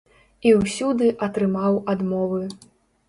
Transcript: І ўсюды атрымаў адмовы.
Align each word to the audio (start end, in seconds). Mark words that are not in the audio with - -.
І 0.51 0.53
ўсюды 0.61 1.11
атрымаў 1.27 1.79
адмовы. 1.97 2.43